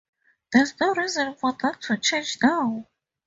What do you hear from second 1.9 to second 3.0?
change now.